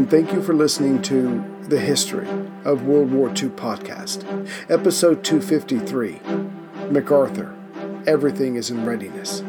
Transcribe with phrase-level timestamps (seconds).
[0.00, 2.26] and thank you for listening to the History
[2.64, 4.24] of World War II podcast,
[4.70, 6.18] episode 253
[6.90, 7.54] MacArthur
[8.06, 9.42] Everything is in Readiness,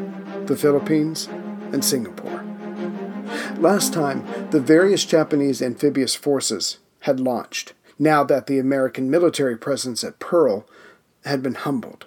[0.44, 1.26] the Philippines
[1.72, 2.44] and Singapore.
[3.56, 10.04] Last time, the various Japanese amphibious forces had launched, now that the American military presence
[10.04, 10.68] at Pearl
[11.24, 12.04] had been humbled.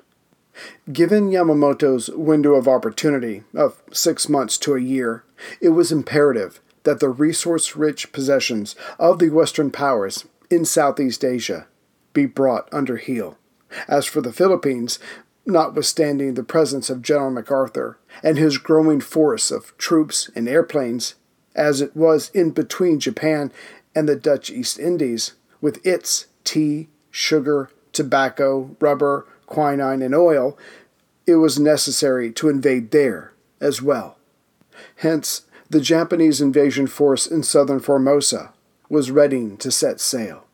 [0.93, 5.23] Given Yamamoto's window of opportunity of six months to a year,
[5.59, 11.67] it was imperative that the resource rich possessions of the Western powers in Southeast Asia
[12.13, 13.37] be brought under heel.
[13.87, 14.99] As for the Philippines,
[15.45, 21.15] notwithstanding the presence of General MacArthur and his growing force of troops and airplanes,
[21.55, 23.51] as it was in between Japan
[23.93, 30.57] and the Dutch East Indies, with its tea, sugar, tobacco, rubber, quinine, and oil,
[31.25, 34.17] it was necessary to invade there as well.
[34.97, 38.51] Hence, the Japanese invasion force in southern Formosa
[38.89, 40.45] was ready to set sail.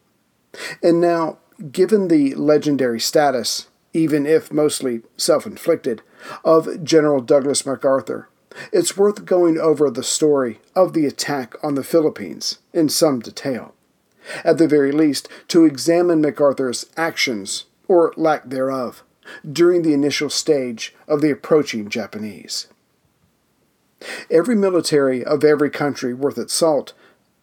[0.81, 1.37] And now,
[1.71, 6.01] given the legendary status, even if mostly self inflicted,
[6.43, 8.29] of General Douglas MacArthur,
[8.71, 13.73] it's worth going over the story of the attack on the Philippines in some detail.
[14.43, 19.03] At the very least, to examine MacArthur's actions, or lack thereof,
[19.49, 22.67] during the initial stage of the approaching Japanese.
[24.29, 26.93] Every military of every country worth its salt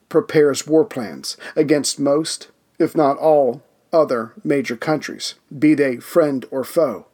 [0.09, 6.65] prepares war plans against most, if not all, other major countries, be they friend or
[6.65, 7.07] foe.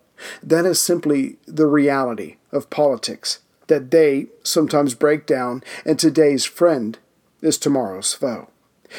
[0.43, 6.99] That is simply the reality of politics, that they sometimes break down, and today's friend
[7.43, 8.49] is tomorrow's foe.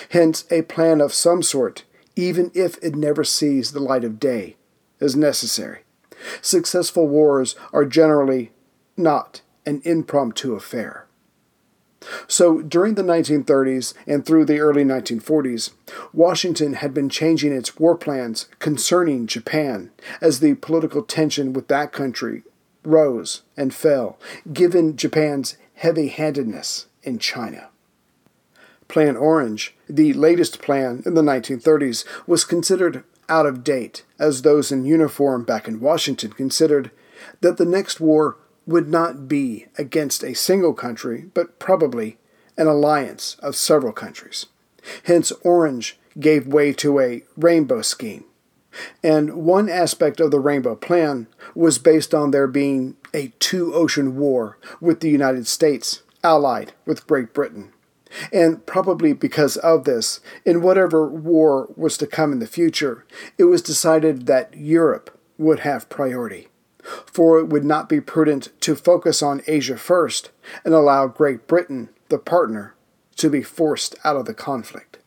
[0.09, 1.83] Hence, a plan of some sort,
[2.15, 4.55] even if it never sees the light of day,
[4.99, 5.79] is necessary.
[6.41, 8.51] Successful wars are generally
[8.97, 11.05] not an impromptu affair.
[12.27, 15.71] So, during the 1930s and through the early 1940s,
[16.13, 19.89] Washington had been changing its war plans concerning Japan
[20.21, 22.43] as the political tension with that country
[22.83, 24.19] rose and fell,
[24.53, 27.69] given Japan's heavy handedness in China.
[28.87, 34.71] Plan Orange, the latest plan in the 1930s, was considered out of date, as those
[34.71, 36.91] in uniform back in Washington considered
[37.41, 42.17] that the next war would not be against a single country, but probably
[42.57, 44.45] an alliance of several countries.
[45.03, 48.25] Hence, Orange gave way to a rainbow scheme.
[49.03, 54.17] And one aspect of the Rainbow Plan was based on there being a two ocean
[54.17, 57.71] war with the United States, allied with Great Britain.
[58.31, 63.05] And probably because of this, in whatever war was to come in the future,
[63.37, 66.47] it was decided that Europe would have priority
[67.05, 70.31] for it would not be prudent to focus on Asia first
[70.63, 72.75] and allow Great Britain, the partner,
[73.17, 74.99] to be forced out of the conflict.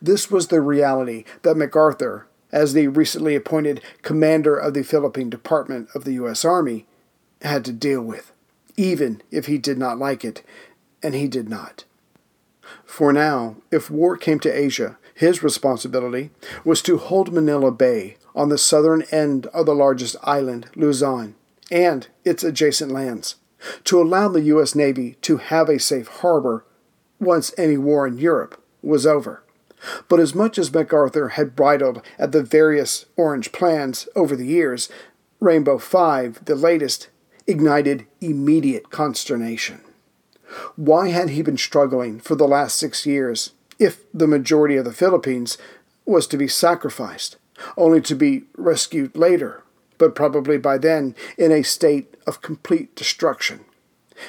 [0.00, 5.88] This was the reality that MacArthur, as the recently appointed commander of the Philippine Department
[5.94, 6.44] of the U.S.
[6.44, 6.86] Army,
[7.42, 8.32] had to deal with,
[8.76, 10.42] even if he did not like it,
[11.02, 11.84] and he did not.
[12.84, 16.30] For now, if war came to Asia, his responsibility
[16.64, 21.34] was to hold Manila Bay on the southern end of the largest island, Luzon,
[21.70, 23.36] and its adjacent lands,
[23.84, 24.74] to allow the U.S.
[24.74, 26.64] Navy to have a safe harbor
[27.18, 29.42] once any war in Europe was over.
[30.08, 34.88] But as much as MacArthur had bridled at the various Orange plans over the years,
[35.40, 37.08] Rainbow Five, the latest,
[37.46, 39.80] ignited immediate consternation.
[40.76, 44.92] Why had he been struggling for the last six years if the majority of the
[44.92, 45.58] Philippines
[46.04, 47.36] was to be sacrificed?
[47.76, 49.62] Only to be rescued later,
[49.98, 53.64] but probably by then in a state of complete destruction.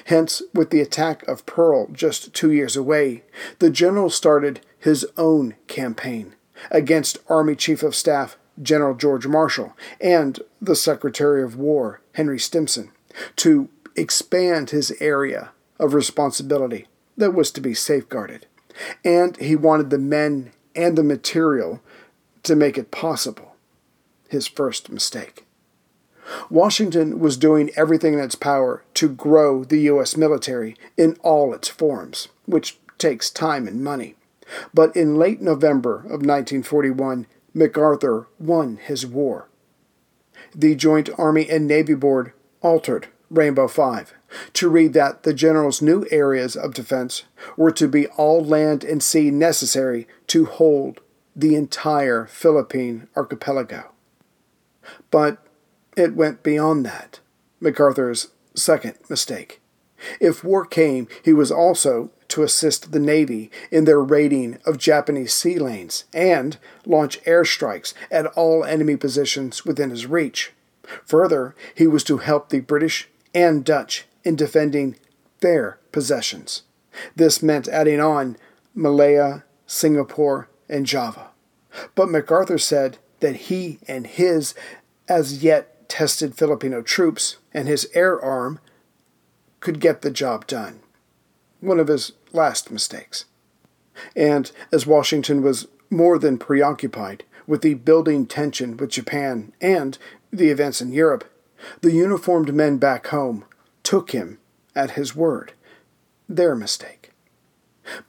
[0.06, 3.24] Hence, with the attack of Pearl just two years away,
[3.60, 6.36] the general started his own campaign
[6.72, 12.92] against Army Chief of Staff General George Marshall and the Secretary of War Henry Stimson
[13.38, 18.46] to expand his area of responsibility that was to be safeguarded.
[19.04, 21.82] And he wanted the men and the material
[22.48, 23.56] to make it possible.
[24.30, 25.46] His first mistake.
[26.50, 30.18] Washington was doing everything in its power to grow the U.S.
[30.18, 34.16] military in all its forms, which takes time and money.
[34.74, 39.48] But in late November of 1941, MacArthur won his war.
[40.54, 44.14] The Joint Army and Navy Board altered Rainbow Five
[44.54, 47.24] to read that the general's new areas of defense
[47.56, 51.02] were to be all land and sea necessary to hold
[51.38, 53.92] the entire Philippine archipelago.
[55.12, 55.38] But
[55.96, 57.20] it went beyond that.
[57.62, 59.62] MacArthur's second mistake.
[60.20, 65.34] If war came, he was also to assist the Navy in their raiding of Japanese
[65.34, 70.52] sea lanes and launch airstrikes at all enemy positions within his reach.
[71.06, 74.96] Further, he was to help the British and Dutch in defending
[75.40, 76.64] their possessions.
[77.16, 78.38] This meant adding on
[78.74, 81.30] Malaya, Singapore, and Java.
[81.96, 84.54] But MacArthur said that he and his
[85.08, 88.60] as yet tested Filipino troops and his air arm
[89.60, 90.80] could get the job done.
[91.60, 93.26] One of his last mistakes.
[94.16, 99.98] And as Washington was more than preoccupied with the building tension with Japan and
[100.32, 101.24] the events in Europe,
[101.82, 103.46] the uniformed men back home
[103.84, 104.38] took him
[104.76, 105.54] at his word.
[106.30, 107.07] Their mistake.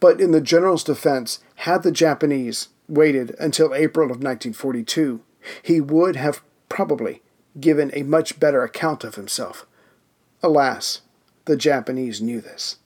[0.01, 5.21] But in the general's defense, had the Japanese waited until April of 1942,
[5.63, 7.23] he would have probably
[7.61, 9.67] given a much better account of himself.
[10.43, 11.03] Alas,
[11.45, 12.77] the Japanese knew this.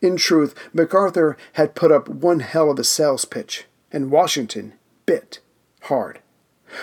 [0.00, 4.74] In truth, MacArthur had put up one hell of a sales pitch, and Washington
[5.06, 5.40] bit
[5.82, 6.20] hard.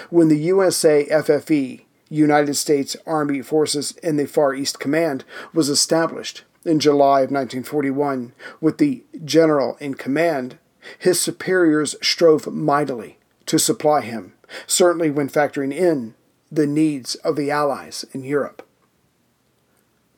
[0.10, 6.80] When the USAFFE, United States Army Forces in the Far East Command, was established in
[6.80, 10.58] July of 1941 with the general in command,
[11.00, 14.34] his superiors strove mightily to supply him,
[14.68, 16.16] certainly when factoring in
[16.52, 18.68] the needs of the Allies in Europe.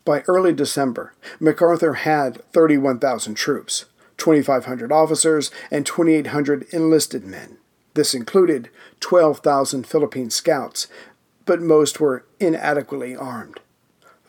[0.06, 3.86] By early December, MacArthur had 31,000 troops,
[4.18, 7.58] 2,500 officers, and 2,800 enlisted men.
[7.94, 8.70] This included
[9.00, 10.88] 12,000 Philippine scouts,
[11.46, 13.60] but most were inadequately armed.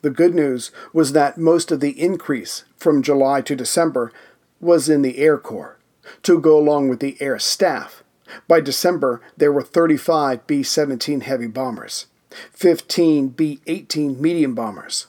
[0.03, 4.13] The good news was that most of the increase from July to December
[4.61, 5.79] was in the Air Corps,
[6.23, 8.03] to go along with the Air Staff.
[8.47, 12.07] By December, there were 35 B 17 heavy bombers,
[12.53, 15.07] 15 B 18 medium bombers,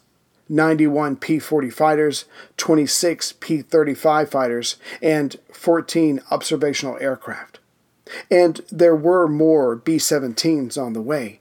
[0.48, 2.26] 91 P 40 fighters,
[2.58, 7.60] 26 P 35 fighters, and 14 observational aircraft.
[8.32, 11.40] And there were more B 17s on the way,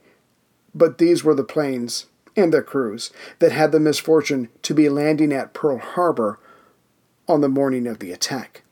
[0.75, 2.05] but these were the planes
[2.39, 6.39] and their crews that had the misfortune to be landing at Pearl Harbor
[7.27, 8.63] on the morning of the attack.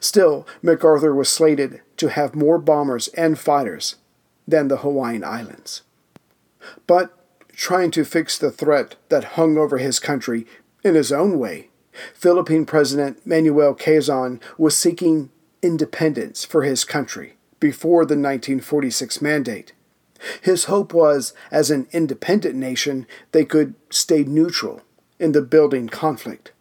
[0.00, 3.96] Still, MacArthur was slated to have more bombers and fighters
[4.46, 5.82] than the Hawaiian Islands.
[6.86, 7.16] But
[7.52, 10.46] trying to fix the threat that hung over his country
[10.82, 11.68] in his own way.
[12.14, 15.30] Philippine President Manuel Quezon was seeking
[15.62, 19.72] independence for his country before the 1946 mandate.
[20.40, 24.82] His hope was, as an independent nation, they could stay neutral
[25.18, 26.52] in the building conflict.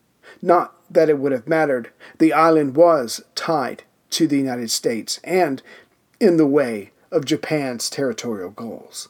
[0.41, 5.61] Not that it would have mattered, the island was tied to the United States and
[6.19, 9.09] in the way of Japan's territorial goals.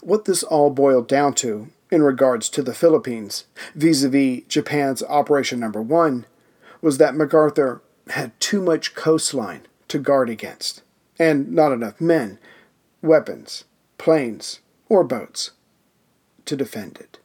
[0.00, 5.02] What this all boiled down to, in regards to the Philippines, vis a vis Japan's
[5.02, 6.26] Operation Number One,
[6.80, 10.82] was that MacArthur had too much coastline to guard against,
[11.18, 12.38] and not enough men,
[13.06, 13.64] weapons,
[13.98, 15.52] planes, or boats
[16.44, 17.18] to defend it.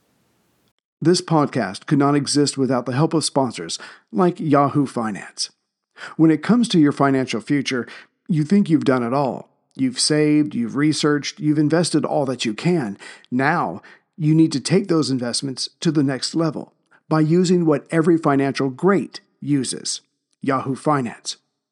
[1.01, 3.79] This podcast could not exist without the help of sponsors
[4.11, 5.49] like Yahoo Finance.
[6.15, 7.87] When it comes to your financial future,
[8.27, 12.53] you think you've done it all You've saved, you've researched, you've invested all that you
[12.53, 12.97] can.
[13.29, 13.81] Now,
[14.17, 16.73] you need to take those investments to the next level
[17.07, 20.01] by using what every financial great uses
[20.41, 21.37] Yahoo Finance.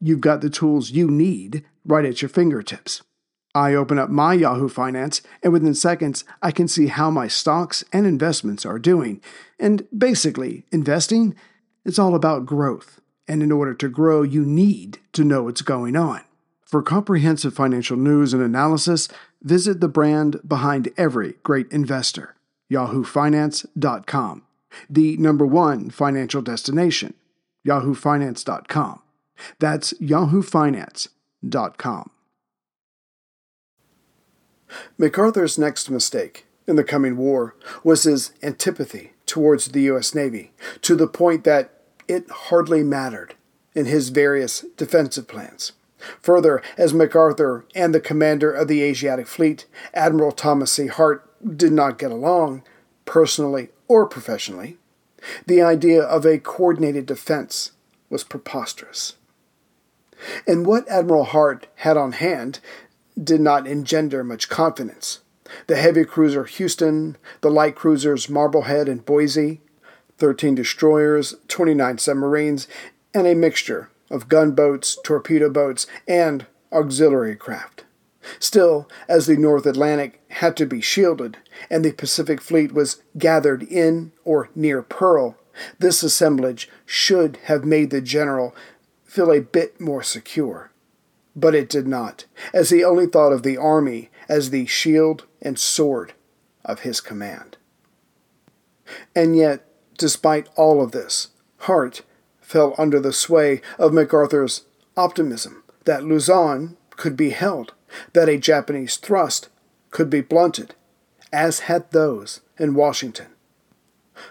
[0.00, 3.02] You've got the tools you need right at your fingertips.
[3.54, 7.82] I open up my Yahoo Finance, and within seconds, I can see how my stocks
[7.90, 9.22] and investments are doing.
[9.58, 11.34] And basically, investing
[11.82, 13.00] is all about growth.
[13.26, 16.20] And in order to grow, you need to know what's going on.
[16.66, 19.08] For comprehensive financial news and analysis,
[19.42, 22.34] visit the brand behind every great investor,
[22.70, 24.42] yahoofinance.com,
[24.90, 27.14] the number one financial destination,
[27.66, 29.00] yahoofinance.com.
[29.58, 32.10] That's yahoofinance.com.
[34.98, 40.14] MacArthur's next mistake in the coming war was his antipathy towards the U.S.
[40.14, 40.52] Navy,
[40.82, 41.70] to the point that
[42.08, 43.34] it hardly mattered
[43.74, 45.72] in his various defensive plans.
[46.22, 50.86] Further, as MacArthur and the commander of the Asiatic Fleet, Admiral Thomas C.
[50.86, 51.22] Hart,
[51.56, 52.62] did not get along,
[53.04, 54.78] personally or professionally,
[55.46, 57.72] the idea of a coordinated defense
[58.08, 59.14] was preposterous.
[60.46, 62.60] And what Admiral Hart had on hand
[63.22, 65.20] did not engender much confidence.
[65.66, 69.60] The heavy cruiser Houston, the light cruisers Marblehead and Boise,
[70.18, 72.66] 13 destroyers, 29 submarines,
[73.14, 77.84] and a mixture of gunboats, torpedo boats, and auxiliary craft.
[78.38, 81.38] Still, as the North Atlantic had to be shielded
[81.70, 85.36] and the Pacific Fleet was gathered in or near Pearl,
[85.78, 88.54] this assemblage should have made the general
[89.16, 90.70] feel a bit more secure.
[91.34, 95.58] But it did not, as he only thought of the army as the shield and
[95.58, 96.12] sword
[96.66, 97.56] of his command.
[99.14, 101.28] And yet, despite all of this,
[101.60, 102.02] Hart
[102.42, 104.64] fell under the sway of MacArthur's
[104.98, 107.72] optimism that Luzon could be held,
[108.12, 109.48] that a Japanese thrust
[109.90, 110.74] could be blunted,
[111.32, 113.28] as had those in Washington.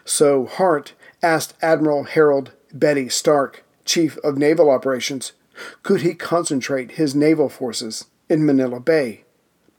[0.04, 5.32] So Hart asked Admiral Harold Betty Stark, Chief of Naval Operations,
[5.84, 9.24] could he concentrate his naval forces in Manila Bay.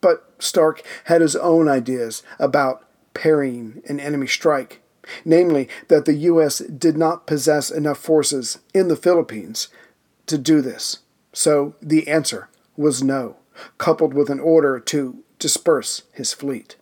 [0.01, 4.81] But Stark had his own ideas about parrying an enemy strike,
[5.25, 6.59] namely that the U.S.
[6.59, 9.69] did not possess enough forces in the Philippines
[10.27, 10.99] to do this.
[11.33, 13.37] So the answer was no,
[13.79, 16.77] coupled with an order to disperse his fleet.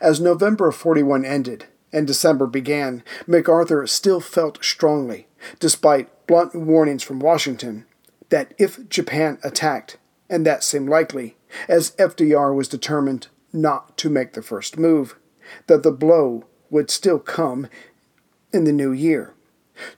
[0.00, 5.26] As November of 41 ended and December began, MacArthur still felt strongly,
[5.58, 7.86] despite blunt warnings from Washington,
[8.30, 9.98] that if Japan attacked,
[10.28, 11.36] and that seemed likely,
[11.68, 15.16] as FDR was determined not to make the first move,
[15.66, 17.68] that the blow would still come
[18.52, 19.34] in the new year.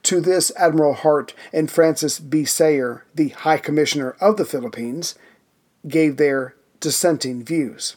[0.03, 2.45] To this, Admiral Hart and Francis B.
[2.45, 5.15] Sayre, the High Commissioner of the Philippines,
[5.87, 7.95] gave their dissenting views.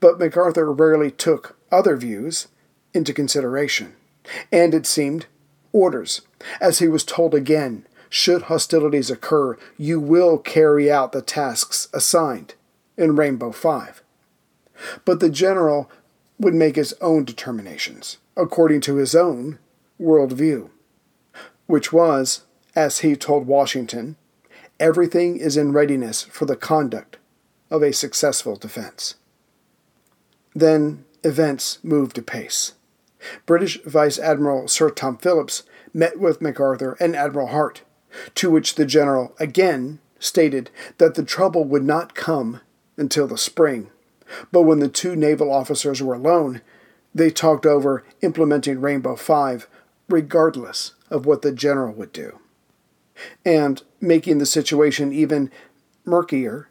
[0.00, 2.48] But MacArthur rarely took other views
[2.94, 3.94] into consideration,
[4.52, 5.26] and it seemed
[5.72, 6.22] orders,
[6.60, 12.54] as he was told again should hostilities occur, you will carry out the tasks assigned
[12.96, 14.02] in Rainbow 5.
[15.04, 15.90] But the general
[16.38, 19.58] would make his own determinations, according to his own
[20.00, 20.68] worldview
[21.72, 22.42] which was,
[22.74, 24.16] as he told Washington,
[24.78, 27.16] everything is in readiness for the conduct
[27.70, 29.14] of a successful defense.
[30.54, 32.74] Then events moved apace.
[33.46, 35.62] British Vice Admiral Sir Tom Phillips
[35.92, 37.82] met with MacArthur and Admiral Hart,
[38.34, 42.60] to which the general again stated that the trouble would not come
[42.96, 43.90] until the spring.
[44.50, 46.62] But when the two naval officers were alone,
[47.14, 49.68] they talked over implementing Rainbow Five
[50.08, 52.38] regardless of what the general would do.
[53.44, 55.50] And making the situation even
[56.04, 56.68] murkier,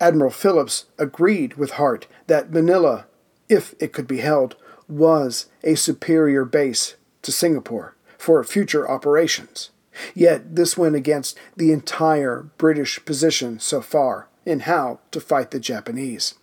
[0.00, 3.06] Admiral Phillips agreed with Hart that Manila,
[3.48, 4.56] if it could be held,
[4.96, 9.70] was a superior base to Singapore for future operations.
[10.14, 15.60] Yet this went against the entire British position so far in how to fight the
[15.60, 16.34] Japanese.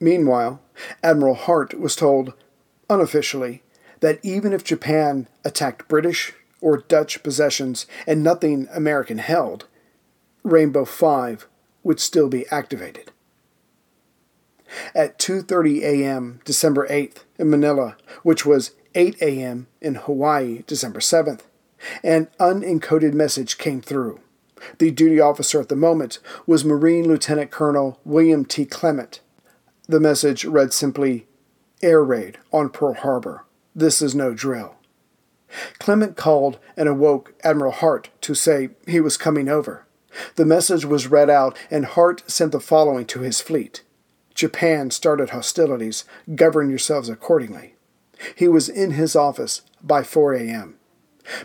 [0.00, 0.60] Meanwhile,
[1.02, 2.34] Admiral Hart was told,
[2.90, 3.62] unofficially,
[4.00, 9.66] that even if Japan attacked British or Dutch possessions and nothing American held,
[10.42, 11.46] Rainbow 5
[11.82, 13.10] would still be activated.
[14.94, 16.40] At 2:30 a.m.
[16.44, 19.66] December 8th in Manila, which was 8 a.m.
[19.80, 21.40] in Hawaii December 7th,
[22.02, 24.20] an unencoded message came through.
[24.78, 28.64] The duty officer at the moment was Marine Lieutenant Colonel William T.
[28.64, 29.20] Clement.
[29.86, 31.26] The message read simply,
[31.82, 33.44] Air raid on Pearl Harbor.
[33.74, 34.76] This is no drill.
[35.78, 39.84] Clement called and awoke Admiral Hart to say he was coming over.
[40.36, 43.82] The message was read out, and Hart sent the following to his fleet
[44.34, 46.04] Japan started hostilities.
[46.34, 47.74] Govern yourselves accordingly.
[48.34, 50.76] He was in his office by 4 a.m.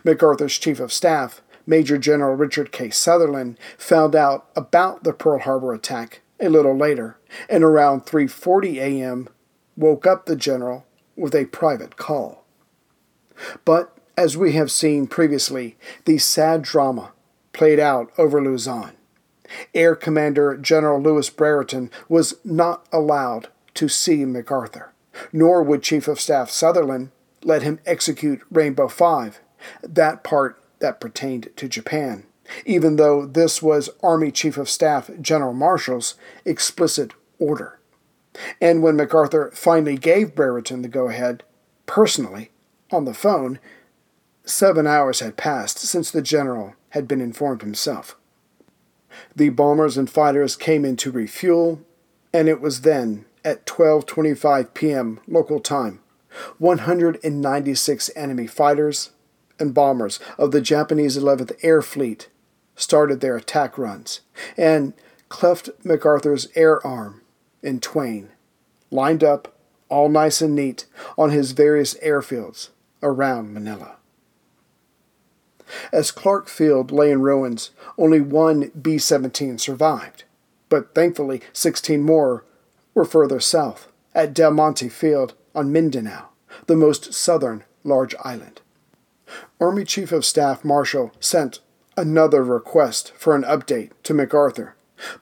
[0.04, 2.90] MacArthur's chief of staff, Major General Richard K.
[2.90, 7.18] Sutherland, found out about the Pearl Harbor attack a little later,
[7.50, 9.30] and around 3:40 a.m.
[9.76, 12.44] woke up the general with a private call.
[13.66, 17.12] But, as we have seen previously, the sad drama
[17.54, 18.92] played out over Luzon.
[19.74, 24.94] Air Commander General Lewis Brereton was not allowed to see MacArthur,
[25.32, 27.12] nor would Chief of Staff Sutherland
[27.44, 29.40] let him execute Rainbow Five,
[29.82, 32.26] that part that pertained to Japan,
[32.66, 36.16] even though this was Army Chief of Staff General Marshall's
[36.46, 37.80] explicit order.
[38.62, 41.44] And when MacArthur finally gave Brereton the go ahead,
[41.86, 42.52] personally,
[42.92, 43.60] on the phone,
[44.46, 48.16] seven hours had passed since the general had been informed himself.
[49.36, 51.82] The bombers and fighters came in to refuel,
[52.34, 55.20] and it was then, at 12:25 p.m.
[55.28, 56.00] local time,
[56.58, 59.12] 196 enemy fighters
[59.60, 62.30] and bombers of the Japanese 11th Air Fleet
[62.76, 64.22] started their attack runs
[64.58, 64.94] and
[65.28, 67.22] cleft MacArthur's air arm
[67.62, 68.30] in twain,
[68.90, 69.54] lined up,
[69.90, 70.86] all nice and neat,
[71.18, 72.70] on his various airfields
[73.04, 73.99] around Manila.
[75.92, 80.24] As Clark Field lay in ruins, only one B 17 survived,
[80.70, 82.44] but thankfully 16 more
[82.94, 86.30] were further south, at Del Monte Field on Mindanao,
[86.68, 88.62] the most southern large island.
[89.60, 91.60] Army Chief of Staff Marshall sent
[91.96, 94.76] another request for an update to MacArthur,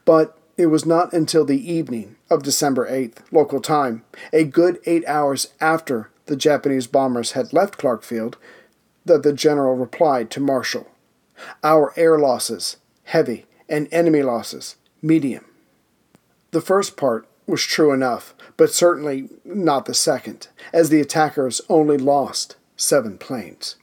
[0.04, 5.06] but it was not until the evening of December 8th, local time, a good eight
[5.06, 8.36] hours after the Japanese bombers had left Clark Field,
[9.08, 10.88] that the general replied to Marshall
[11.62, 15.44] Our air losses, heavy, and enemy losses, medium.
[16.52, 21.96] The first part was true enough, but certainly not the second, as the attackers only
[21.96, 23.76] lost seven planes.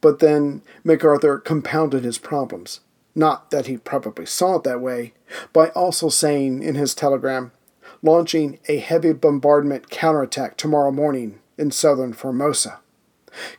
[0.00, 2.80] But then MacArthur compounded his problems.
[3.14, 5.14] Not that he probably saw it that way,
[5.52, 7.52] by also saying in his telegram,
[8.02, 12.80] launching a heavy bombardment counterattack tomorrow morning in southern Formosa.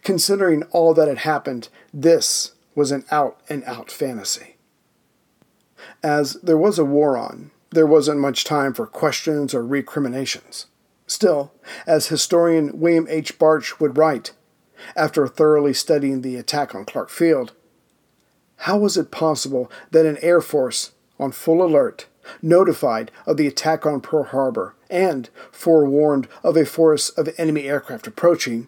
[0.04, 4.58] Considering all that had happened, this was an out and out fantasy.
[6.04, 10.68] As there was a war on, there wasn't much time for questions or recriminations.
[11.08, 11.52] Still,
[11.86, 13.38] as historian William H.
[13.38, 14.34] Bartsch would write,
[14.96, 17.54] after thoroughly studying the attack on Clark Field,
[18.60, 22.08] how was it possible that an Air Force on full alert,
[22.42, 28.08] notified of the attack on Pearl Harbor, and forewarned of a force of enemy aircraft
[28.08, 28.68] approaching,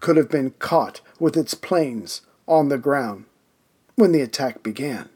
[0.00, 3.24] could have been caught with its planes on the ground
[3.96, 5.08] when the attack began.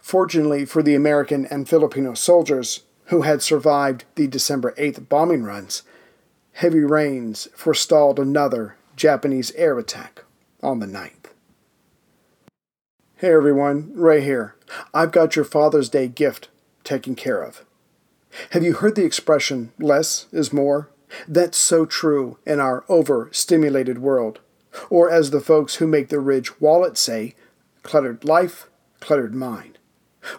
[0.00, 5.82] Fortunately for the American and Filipino soldiers who had survived the December 8th bombing runs,
[6.52, 10.24] heavy rains forestalled another Japanese air attack
[10.62, 11.12] on the 9th.
[13.16, 14.54] Hey everyone, Ray here.
[14.94, 16.48] I've got your Father's Day gift
[16.84, 17.64] taken care of.
[18.50, 20.90] Have you heard the expression, less is more?
[21.26, 24.40] That's so true in our overstimulated world.
[24.90, 27.34] Or, as the folks who make the Ridge wallet say,
[27.82, 28.68] cluttered life,
[29.00, 29.78] cluttered mind.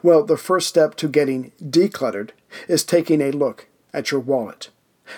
[0.04, 2.32] Well, the first step to getting decluttered
[2.68, 4.70] is taking a look at your wallet.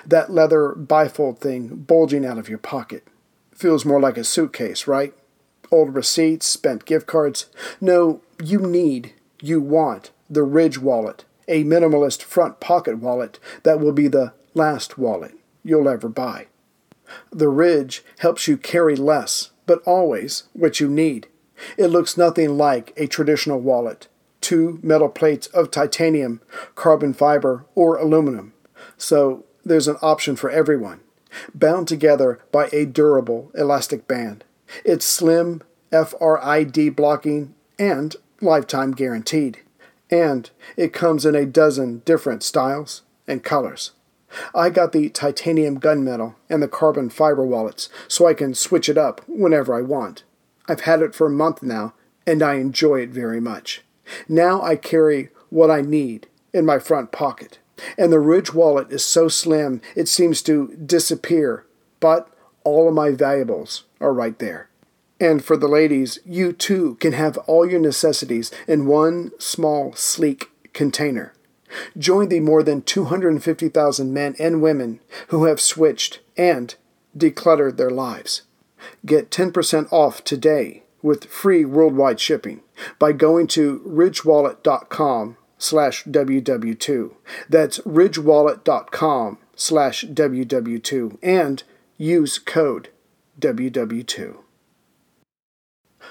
[0.05, 3.05] That leather bifold thing bulging out of your pocket.
[3.53, 5.13] Feels more like a suitcase, right?
[5.69, 7.47] Old receipts, spent gift cards.
[7.79, 13.91] No, you need, you want the Ridge wallet, a minimalist front pocket wallet that will
[13.91, 15.33] be the last wallet
[15.63, 16.47] you'll ever buy.
[17.32, 21.28] The Ridge helps you carry less, but always what you need.
[21.78, 24.08] It looks nothing like a traditional wallet
[24.41, 26.41] two metal plates of titanium,
[26.76, 28.54] carbon fiber, or aluminum.
[28.97, 31.02] So there's an option for everyone.
[31.54, 34.43] Bound together by a durable elastic band.
[34.84, 39.60] It's slim, RFID blocking, and lifetime guaranteed.
[40.10, 43.91] And it comes in a dozen different styles and colors.
[44.53, 48.97] I got the titanium gunmetal and the carbon fiber wallets so I can switch it
[48.97, 50.23] up whenever I want.
[50.67, 51.93] I've had it for a month now,
[52.25, 53.81] and I enjoy it very much.
[54.27, 57.59] Now I carry what I need in my front pocket,
[57.97, 61.65] and the Ridge wallet is so slim it seems to disappear,
[61.99, 62.29] but
[62.63, 64.69] all of my valuables are right there.
[65.19, 70.49] And for the ladies, you too can have all your necessities in one small, sleek
[70.73, 71.33] container.
[71.97, 76.75] Join the more than 250,000 men and women who have switched and
[77.17, 78.43] decluttered their lives.
[79.05, 82.62] Get 10% off today with free worldwide shipping
[82.99, 87.12] by going to ridgewallet.com slash ww2.
[87.49, 91.63] That's ridgewallet.com slash ww2 and
[91.97, 92.89] use code
[93.39, 94.38] ww2.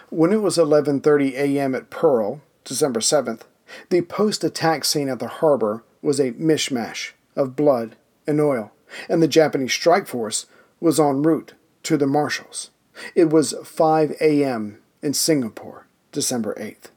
[0.09, 1.75] When it was 11:30 a.m.
[1.75, 3.43] at Pearl, December 7th,
[3.89, 8.73] the post-attack scene at the harbor was a mishmash of blood and oil,
[9.09, 10.47] and the Japanese strike force
[10.81, 11.55] was en route
[11.85, 12.71] to the Marshalls.
[13.15, 14.79] It was 5 a.m.
[15.03, 16.91] in Singapore, December 8th.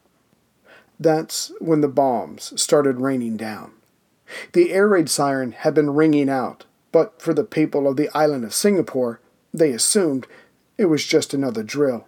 [1.00, 3.74] That's when the bombs started raining down.
[4.54, 8.44] The air raid siren had been ringing out, but for the people of the island
[8.44, 9.20] of Singapore,
[9.54, 10.28] they assumed
[10.78, 12.08] it was just another drill.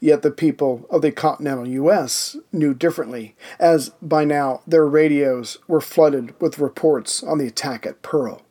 [0.00, 2.36] Yet the people of the continental U.S.
[2.52, 8.02] knew differently, as by now their radios were flooded with reports on the attack at
[8.02, 8.42] Pearl.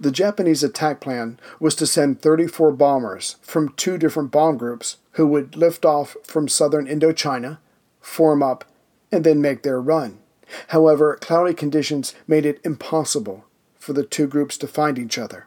[0.00, 5.26] The Japanese attack plan was to send 34 bombers from two different bomb groups who
[5.26, 7.58] would lift off from southern Indochina,
[8.00, 8.64] form up,
[9.12, 10.18] and then make their run.
[10.68, 13.44] However, cloudy conditions made it impossible
[13.76, 15.46] for the two groups to find each other.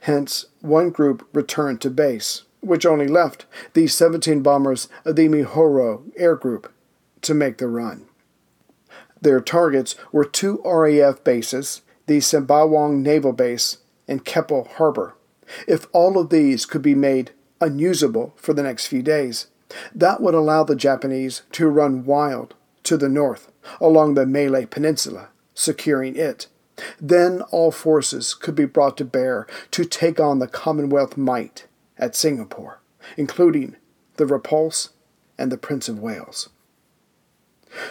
[0.00, 3.44] Hence, one group returned to base which only left
[3.74, 6.72] the 17 bombers of the Mihoro Air Group
[7.20, 8.06] to make the run.
[9.20, 15.14] Their targets were two RAF bases, the Sembawang Naval Base and Keppel Harbor.
[15.66, 19.48] If all of these could be made unusable for the next few days,
[19.94, 25.28] that would allow the Japanese to run wild to the north along the Malay Peninsula,
[25.54, 26.46] securing it.
[27.00, 31.66] Then all forces could be brought to bear to take on the Commonwealth might
[32.02, 32.80] at Singapore,
[33.16, 33.76] including
[34.16, 34.90] the Repulse
[35.38, 36.48] and the Prince of Wales.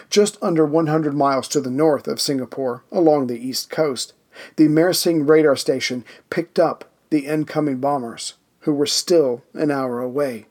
[0.09, 4.13] Just under 100 miles to the north of Singapore, along the east coast,
[4.57, 10.45] the Mersing radar station picked up the incoming bombers, who were still an hour away.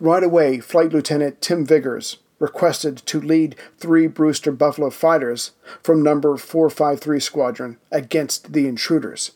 [0.00, 6.36] Right away, Flight Lieutenant Tim Vigors requested to lead three Brewster Buffalo fighters from number
[6.36, 9.32] 453 Squadron against the intruders.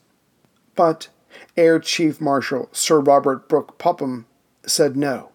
[0.75, 1.09] But
[1.57, 4.27] Air Chief Marshal Sir Robert Brooke Popham
[4.67, 5.31] said no.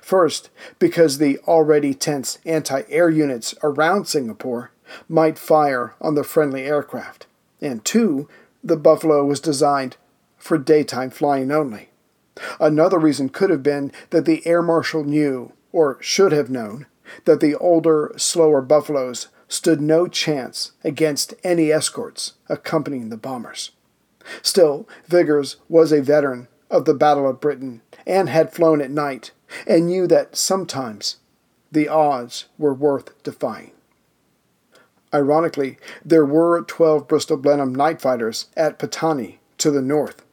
[0.00, 4.70] First, because the already tense anti air units around Singapore
[5.08, 7.26] might fire on the friendly aircraft,
[7.60, 8.28] and two,
[8.62, 9.96] the Buffalo was designed
[10.38, 11.90] for daytime flying only.
[12.58, 16.86] Another reason could have been that the air marshal knew, or should have known,
[17.24, 23.70] that the older, slower Buffaloes stood no chance against any escorts accompanying the bombers.
[24.42, 29.30] Still, Vigors was a veteran of the Battle of Britain and had flown at night
[29.66, 31.16] and knew that sometimes
[31.70, 33.72] the odds were worth defying.
[35.12, 40.24] Ironically, there were 12 Bristol Blenheim night fighters at Patani to the north,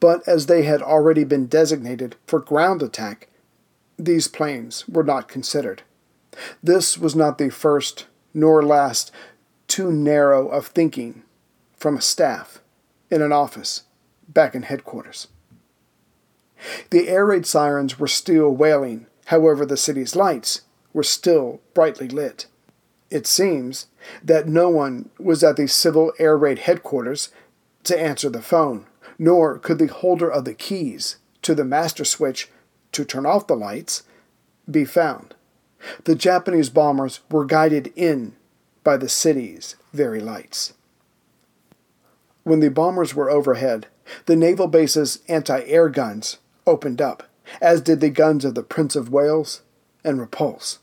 [0.00, 3.28] but as they had already been designated for ground attack,
[3.98, 5.82] these planes were not considered.
[6.62, 9.12] This was not the first nor last
[9.68, 11.22] too narrow of thinking
[11.76, 12.60] from a staff
[13.10, 13.82] in an office
[14.28, 15.28] back in headquarters.
[16.90, 22.46] The air raid sirens were still wailing, however, the city's lights were still brightly lit.
[23.10, 23.86] It seems
[24.22, 27.30] that no one was at the Civil Air Raid headquarters
[27.84, 28.86] to answer the phone,
[29.18, 32.50] nor could the holder of the keys to the master switch
[32.92, 34.02] to turn off the lights
[34.68, 35.34] be found.
[36.04, 38.34] The Japanese bombers were guided in
[38.82, 40.72] by the city's very lights.
[42.46, 43.88] When the bombers were overhead,
[44.26, 47.24] the naval base's anti air guns opened up,
[47.60, 49.62] as did the guns of the Prince of Wales
[50.04, 50.78] and Repulse.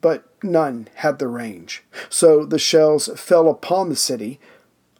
[0.00, 4.38] But none had the range, so the shells fell upon the city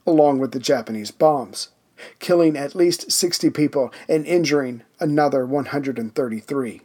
[0.05, 1.68] along with the Japanese bombs,
[2.18, 6.81] killing at least 60 people and injuring another 133.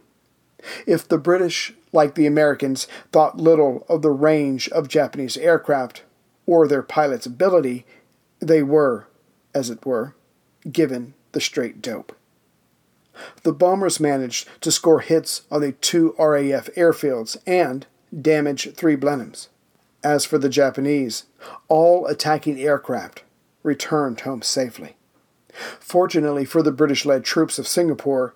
[0.86, 6.04] If the British, like the Americans, thought little of the range of Japanese aircraft
[6.46, 7.84] or their pilots' ability,
[8.38, 9.08] they were,
[9.56, 10.14] as it were,
[10.70, 12.14] given the straight dope.
[13.42, 17.86] The bombers managed to score hits on the two RAF airfields and
[18.20, 19.48] damage three Blenheims.
[20.04, 21.24] As for the Japanese,
[21.68, 23.22] all attacking aircraft
[23.62, 24.96] returned home safely.
[25.80, 28.34] Fortunately for the British led troops of Singapore,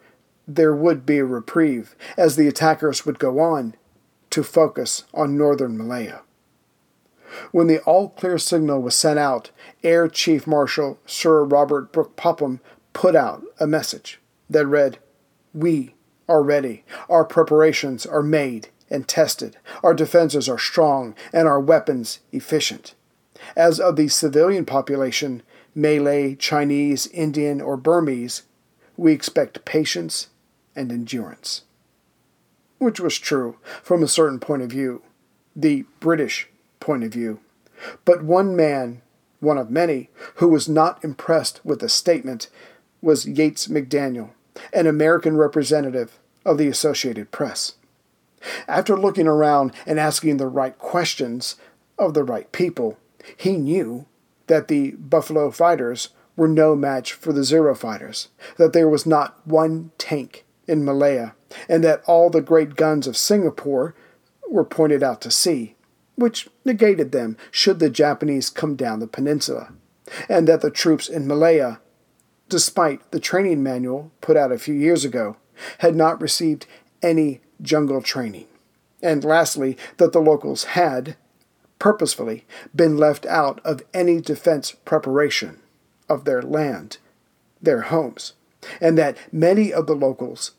[0.48, 3.74] there would be a reprieve, as the attackers would go on
[4.30, 6.22] to focus on northern Malaya.
[7.52, 9.50] When the all clear signal was sent out,
[9.82, 12.60] Air Chief Marshal Sir Robert Brooke Popham
[12.92, 14.98] put out a message that read,
[15.54, 15.94] We
[16.28, 16.84] are ready.
[17.08, 19.56] Our preparations are made and tested.
[19.82, 22.94] Our defenses are strong and our weapons efficient.
[23.56, 25.42] As of the civilian population,
[25.74, 28.42] Malay, Chinese, Indian, or Burmese,
[28.96, 30.28] we expect patience
[30.76, 31.62] and endurance.
[32.78, 35.02] Which was true from a certain point of view,
[35.54, 36.49] the British
[36.80, 37.40] point of view.
[38.04, 39.02] But one man,
[39.38, 42.48] one of many, who was not impressed with the statement
[43.00, 44.30] was Yates McDaniel,
[44.72, 47.74] an American representative of the Associated Press.
[48.66, 51.56] After looking around and asking the right questions
[51.98, 52.98] of the right people,
[53.36, 54.06] he knew
[54.46, 59.46] that the Buffalo fighters were no match for the Zero fighters, that there was not
[59.46, 61.34] one tank in Malaya,
[61.68, 63.94] and that all the great guns of Singapore
[64.48, 65.74] were pointed out to sea,
[66.20, 69.72] which negated them should the Japanese come down the peninsula,
[70.28, 71.80] and that the troops in Malaya
[72.50, 75.36] despite the training manual put out a few years ago,
[75.78, 76.66] had not received
[77.00, 78.46] any jungle training.
[79.00, 81.16] And lastly, that the locals had,
[81.78, 85.60] purposefully, been left out of any defense preparation
[86.08, 86.98] of their land,
[87.62, 88.34] their homes,
[88.80, 90.52] and that many of the locals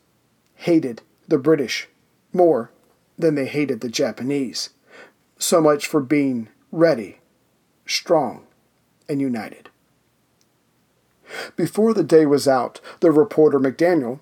[0.54, 1.88] hated the British
[2.32, 2.72] more
[3.16, 4.70] than they hated the Japanese.
[5.42, 7.18] So much for being ready,
[7.84, 8.46] strong,
[9.08, 9.70] and united.
[11.56, 14.20] Before the day was out, the reporter McDaniel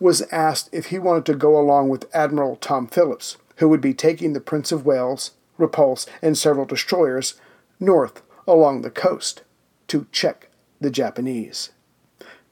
[0.00, 3.92] was asked if he wanted to go along with Admiral Tom Phillips, who would be
[3.92, 7.34] taking the Prince of Wales, Repulse, and several destroyers
[7.78, 9.42] north along the coast
[9.88, 10.48] to check
[10.80, 11.72] the Japanese.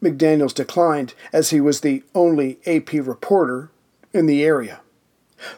[0.02, 3.70] McDaniels declined as he was the only AP reporter
[4.12, 4.82] in the area.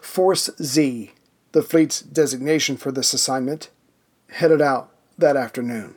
[0.00, 1.10] Force Z,
[1.52, 3.70] the fleet's designation for this assignment,
[4.30, 5.94] headed out that afternoon.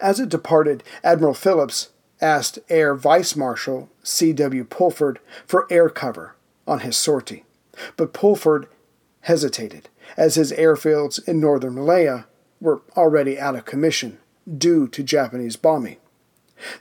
[0.00, 4.64] As it departed, Admiral Phillips asked Air Vice Marshal C.W.
[4.64, 7.44] Pulford for air cover on his sortie,
[7.96, 8.66] but Pulford
[9.22, 12.26] hesitated, as his airfields in northern Malaya
[12.60, 14.18] were already out of commission
[14.58, 15.96] due to Japanese bombing.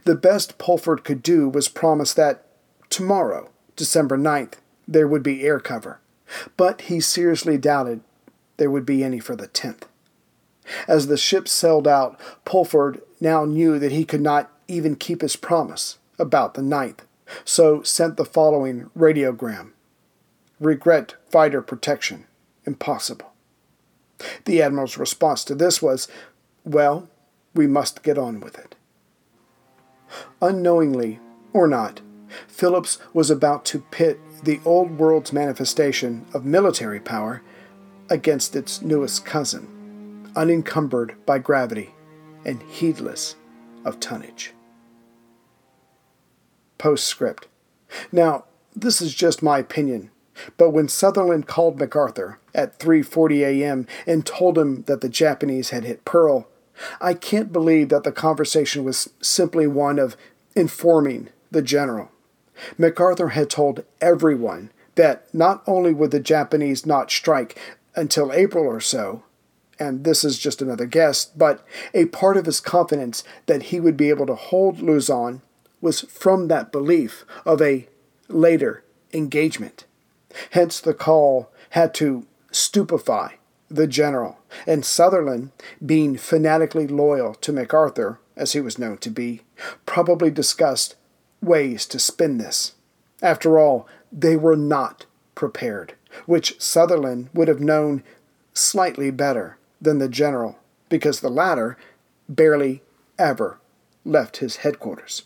[0.05, 2.45] The best Pulford could do was promise that
[2.89, 4.55] tomorrow, December 9th,
[4.87, 5.99] there would be air cover,
[6.57, 8.01] but he seriously doubted
[8.57, 9.83] there would be any for the 10th.
[10.87, 15.35] As the ship sailed out, Pulford now knew that he could not even keep his
[15.35, 16.99] promise about the 9th,
[17.43, 19.71] so sent the following radiogram
[20.59, 22.25] Regret fighter protection.
[22.65, 23.33] Impossible.
[24.45, 26.07] The Admiral's response to this was,
[26.63, 27.09] Well,
[27.53, 28.75] we must get on with it.
[30.41, 31.19] Unknowingly,
[31.51, 32.01] or not,
[32.47, 37.41] Phillips was about to pit the old world's manifestation of military power
[38.09, 41.91] against its newest cousin, unencumbered by gravity
[42.45, 43.35] and heedless
[43.85, 44.53] of tonnage.
[46.77, 47.47] Postscript.
[48.11, 50.09] Now, this is just my opinion,
[50.57, 53.87] but when Sutherland called MacArthur at 3:40 a.m.
[54.05, 56.47] and told him that the Japanese had hit Pearl,
[56.99, 60.17] I can't believe that the conversation was simply one of
[60.55, 62.09] informing the general.
[62.77, 67.57] MacArthur had told everyone that not only would the Japanese not strike
[67.95, 69.23] until April or so,
[69.79, 73.97] and this is just another guess, but a part of his confidence that he would
[73.97, 75.41] be able to hold Luzon
[75.81, 77.87] was from that belief of a
[78.27, 79.85] later engagement.
[80.51, 83.35] Hence, the call had to stupefy
[83.69, 85.51] the general, and Sutherland,
[85.83, 89.41] being fanatically loyal to MacArthur, as he was known to be,
[89.85, 90.95] probably discussed
[91.43, 92.73] ways to spin this.
[93.21, 95.93] After all, they were not prepared,
[96.25, 98.03] which Sutherland would have known
[98.53, 100.57] slightly better than the general,
[100.89, 101.77] because the latter
[102.29, 102.81] barely
[103.17, 103.59] ever
[104.05, 105.23] left his headquarters.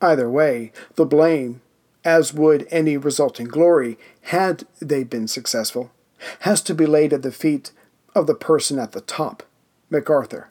[0.00, 1.60] Either way, the blame,
[2.04, 5.92] as would any resulting glory, had they been successful,
[6.40, 7.70] has to be laid at the feet
[8.14, 9.42] of the person at the top,
[9.90, 10.50] MacArthur.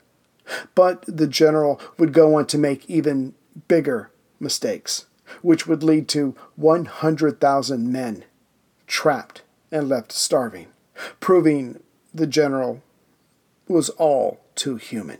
[0.75, 3.33] But the general would go on to make even
[3.67, 4.09] bigger
[4.41, 5.05] mistakes,
[5.41, 8.25] which would lead to 100,000 men
[8.87, 10.67] trapped and left starving,
[11.19, 11.81] proving
[12.13, 12.81] the general
[13.67, 15.19] was all too human.